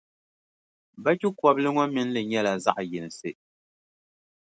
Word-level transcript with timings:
Bachikɔbili 1.03 1.69
ŋɔ 1.73 1.83
mini 1.93 2.11
li 2.13 2.21
nyɛla 2.29 2.51
zaɣʼ 2.63 2.79
yinsi. 2.91 3.31